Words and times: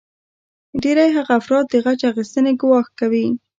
ډیری 0.81 1.07
هغه 1.17 1.33
افراد 1.41 1.65
د 1.69 1.75
غچ 1.85 2.01
اخیستنې 2.11 2.53
ګواښ 2.61 2.87
کوي 2.99 3.25